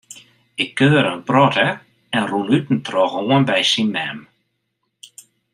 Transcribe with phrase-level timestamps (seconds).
[0.63, 1.65] Ik kuiere in protte
[2.17, 4.19] en rûn út en troch oan by syn mem.